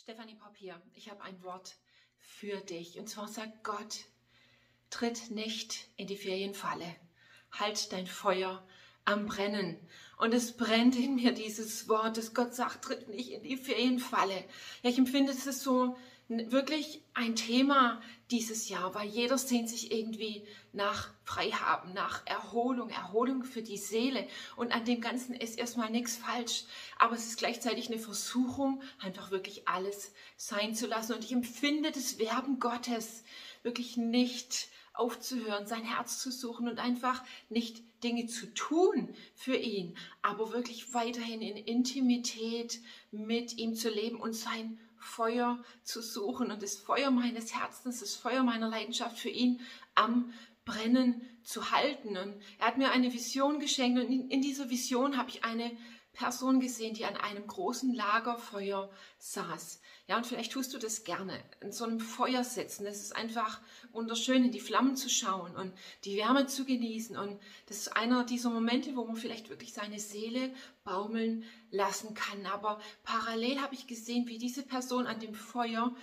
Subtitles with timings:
[0.00, 0.54] Stefanie Popp.
[0.94, 1.76] Ich habe ein Wort
[2.18, 2.98] für dich.
[2.98, 4.04] Und zwar sagt Gott,
[4.90, 6.94] tritt nicht in die Ferienfalle.
[7.50, 8.64] Halt dein Feuer
[9.04, 9.76] am Brennen.
[10.16, 14.44] Und es brennt in mir dieses Wort, dass Gott sagt, tritt nicht in die Ferienfalle.
[14.82, 15.96] Ja, ich empfinde es so
[16.28, 23.44] wirklich ein Thema dieses Jahr, weil jeder sehnt sich irgendwie nach Freihaben, nach Erholung, Erholung
[23.44, 24.28] für die Seele.
[24.56, 26.64] Und an dem Ganzen ist erstmal nichts falsch,
[26.98, 31.14] aber es ist gleichzeitig eine Versuchung, einfach wirklich alles sein zu lassen.
[31.14, 33.24] Und ich empfinde das Werben Gottes
[33.62, 39.96] wirklich nicht aufzuhören, sein Herz zu suchen und einfach nicht Dinge zu tun für ihn,
[40.22, 46.62] aber wirklich weiterhin in Intimität mit ihm zu leben und sein Feuer zu suchen und
[46.62, 49.60] das Feuer meines Herzens, das Feuer meiner Leidenschaft für ihn
[49.94, 50.32] am
[50.64, 52.16] Brennen zu halten.
[52.16, 55.76] Und er hat mir eine Vision geschenkt und in, dieser Vision habe ich eine
[56.18, 58.90] Person gesehen, die an einem großen Lagerfeuer
[59.20, 59.80] saß.
[60.08, 62.84] Ja, und vielleicht tust du das gerne, in so einem Feuer sitzen.
[62.84, 63.60] Das ist einfach
[63.92, 65.72] wunderschön, in die Flammen zu schauen und
[66.04, 67.16] die Wärme zu genießen.
[67.16, 70.52] Und das ist einer dieser Momente, wo man vielleicht wirklich seine Seele
[70.82, 72.46] baumeln lassen kann.
[72.46, 75.94] Aber parallel habe ich gesehen, wie diese Person an dem Feuer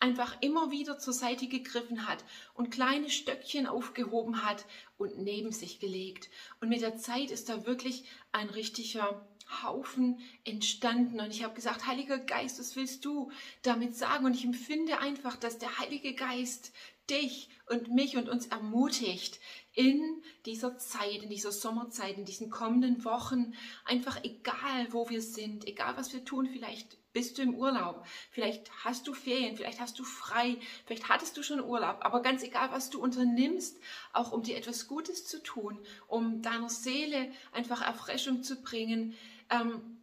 [0.00, 4.64] einfach immer wieder zur Seite gegriffen hat und kleine Stöckchen aufgehoben hat
[4.96, 6.30] und neben sich gelegt.
[6.62, 9.26] Und mit der Zeit ist da wirklich ein richtiger
[9.62, 11.20] Haufen entstanden.
[11.20, 13.30] Und ich habe gesagt, Heiliger Geist, was willst du
[13.62, 14.26] damit sagen?
[14.26, 16.72] Und ich empfinde einfach, dass der Heilige Geist
[17.10, 19.40] dich und mich und uns ermutigt,
[19.78, 23.54] in dieser Zeit, in dieser Sommerzeit, in diesen kommenden Wochen,
[23.84, 28.70] einfach egal, wo wir sind, egal, was wir tun, vielleicht bist du im Urlaub, vielleicht
[28.84, 32.72] hast du Ferien, vielleicht hast du frei, vielleicht hattest du schon Urlaub, aber ganz egal,
[32.72, 33.78] was du unternimmst,
[34.12, 39.14] auch um dir etwas Gutes zu tun, um deiner Seele einfach Erfrischung zu bringen,
[39.50, 39.98] ähm,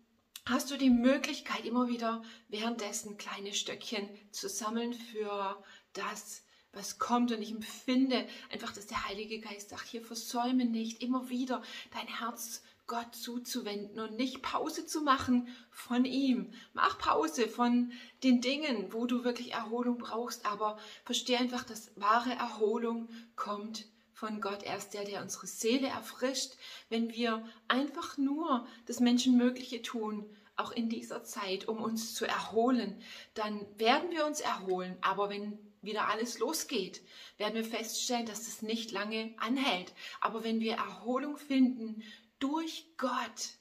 [0.46, 7.32] hast du die Möglichkeit, immer wieder währenddessen kleine Stöckchen zu sammeln für das, was kommt.
[7.32, 12.08] Und ich empfinde einfach, dass der Heilige Geist sagt, hier versäume nicht, immer wieder dein
[12.08, 16.54] Herz Gott zuzuwenden und nicht Pause zu machen von ihm.
[16.74, 17.92] Mach Pause von
[18.22, 24.42] den Dingen, wo du wirklich Erholung brauchst, aber verstehe einfach, dass wahre Erholung kommt von
[24.42, 24.64] Gott.
[24.64, 26.54] Er ist der, der unsere Seele erfrischt,
[26.90, 33.02] wenn wir einfach nur das Menschenmögliche tun, auch in dieser Zeit, um uns zu erholen.
[33.34, 37.02] Dann werden wir uns erholen, aber wenn wieder alles losgeht,
[37.38, 39.94] werden wir feststellen, dass das nicht lange anhält.
[40.22, 42.02] Aber wenn wir Erholung finden
[42.40, 43.52] durch Gott,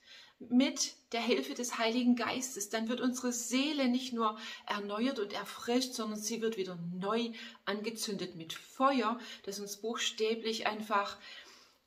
[0.50, 5.92] mit der Hilfe des Heiligen Geistes, dann wird unsere Seele nicht nur erneuert und erfrischt,
[5.94, 7.30] sondern sie wird wieder neu
[7.64, 11.16] angezündet mit Feuer, das uns buchstäblich einfach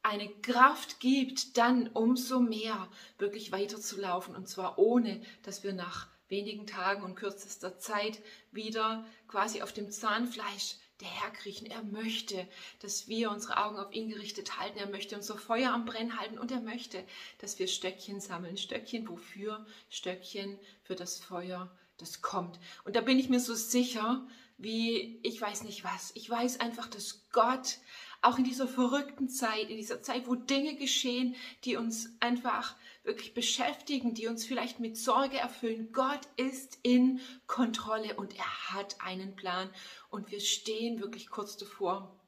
[0.01, 4.35] eine Kraft gibt, dann umso mehr wirklich weiterzulaufen.
[4.35, 8.19] Und zwar ohne, dass wir nach wenigen Tagen und kürzester Zeit
[8.51, 11.68] wieder quasi auf dem Zahnfleisch der Herr kriechen.
[11.68, 12.47] Er möchte,
[12.80, 14.80] dass wir unsere Augen auf ihn gerichtet halten.
[14.80, 17.03] Er möchte unser Feuer am Brennen halten und er möchte,
[17.40, 18.58] dass wir Stöckchen sammeln.
[18.58, 19.66] Stöckchen wofür?
[19.90, 22.59] Stöckchen für das Feuer, das kommt.
[22.84, 26.12] Und da bin ich mir so sicher, wie ich weiß nicht was.
[26.16, 27.78] Ich weiß einfach, dass Gott
[28.22, 33.34] auch in dieser verrückten Zeit, in dieser Zeit, wo Dinge geschehen, die uns einfach wirklich
[33.34, 35.91] beschäftigen, die uns vielleicht mit Sorge erfüllen.
[35.91, 39.69] Gott ist in Kontrolle und er hat einen Plan
[40.09, 42.19] und wir stehen wirklich kurz davor,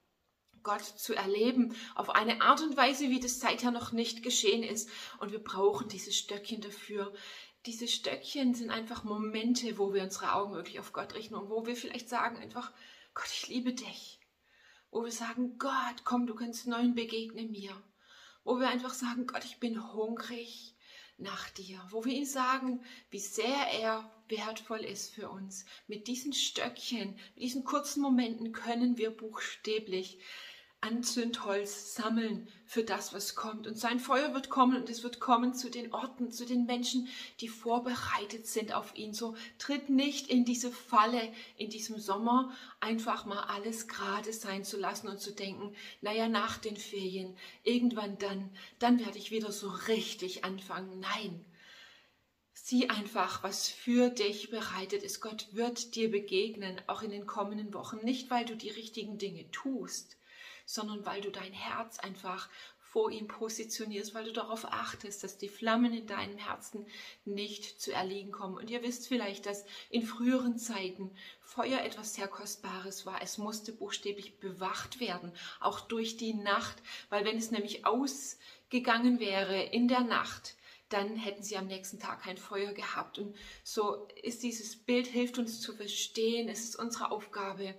[0.63, 4.89] Gott zu erleben auf eine Art und Weise, wie das seither noch nicht geschehen ist.
[5.19, 7.13] Und wir brauchen diese Stöckchen dafür.
[7.65, 11.65] Diese Stöckchen sind einfach Momente, wo wir unsere Augen wirklich auf Gott richten und wo
[11.65, 12.71] wir vielleicht sagen einfach,
[13.13, 14.19] Gott, ich liebe dich.
[14.91, 17.75] Wo wir sagen, Gott, komm, du kannst neuen begegnen mir
[18.43, 20.75] wo wir einfach sagen, Gott, ich bin hungrig
[21.17, 25.65] nach dir, wo wir ihm sagen, wie sehr er wertvoll ist für uns.
[25.87, 30.19] Mit diesen Stöckchen, mit diesen kurzen Momenten können wir buchstäblich
[30.81, 33.67] Anzündholz sammeln für das, was kommt.
[33.67, 37.09] Und sein Feuer wird kommen und es wird kommen zu den Orten, zu den Menschen,
[37.41, 39.13] die vorbereitet sind auf ihn.
[39.13, 44.77] So tritt nicht in diese Falle in diesem Sommer, einfach mal alles gerade sein zu
[44.77, 48.49] lassen und zu denken, naja, nach den Ferien, irgendwann dann,
[48.79, 51.01] dann werde ich wieder so richtig anfangen.
[51.01, 51.45] Nein.
[52.53, 55.21] Sieh einfach, was für dich bereitet ist.
[55.21, 57.97] Gott wird dir begegnen, auch in den kommenden Wochen.
[58.03, 60.18] Nicht, weil du die richtigen Dinge tust,
[60.69, 65.49] sondern weil du dein Herz einfach vor ihm positionierst, weil du darauf achtest, dass die
[65.49, 66.85] Flammen in deinem Herzen
[67.25, 68.55] nicht zu erliegen kommen.
[68.55, 71.09] Und ihr wisst vielleicht, dass in früheren Zeiten
[71.41, 73.19] Feuer etwas sehr Kostbares war.
[73.21, 76.77] Es musste buchstäblich bewacht werden, auch durch die Nacht,
[77.09, 80.55] weil wenn es nämlich ausgegangen wäre in der Nacht,
[80.89, 83.17] dann hätten sie am nächsten Tag kein Feuer gehabt.
[83.17, 87.75] Und so ist dieses Bild, hilft uns zu verstehen, es ist unsere Aufgabe,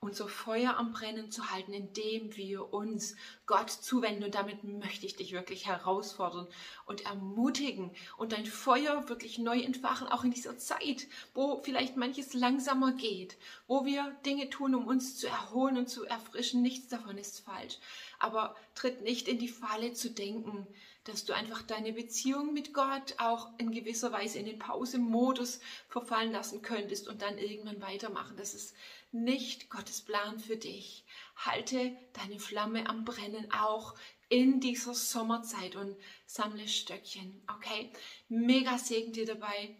[0.00, 3.16] unser Feuer am Brennen zu halten, indem wir uns
[3.46, 4.22] Gott zuwenden.
[4.22, 6.46] Und damit möchte ich dich wirklich herausfordern
[6.86, 12.32] und ermutigen und dein Feuer wirklich neu entfachen, auch in dieser Zeit, wo vielleicht manches
[12.32, 13.36] langsamer geht,
[13.66, 16.62] wo wir Dinge tun, um uns zu erholen und zu erfrischen.
[16.62, 17.78] Nichts davon ist falsch.
[18.20, 20.66] Aber tritt nicht in die Falle zu denken,
[21.04, 26.32] dass du einfach deine Beziehung mit Gott auch in gewisser Weise in den Pause-Modus verfallen
[26.32, 28.36] lassen könntest und dann irgendwann weitermachen.
[28.36, 28.74] Das ist
[29.10, 31.04] nicht Gottes Plan für dich.
[31.36, 33.94] Halte deine Flamme am Brennen auch
[34.28, 35.96] in dieser Sommerzeit und
[36.26, 37.42] sammle Stöckchen.
[37.56, 37.90] Okay?
[38.28, 39.76] Mega Segen dir dabei.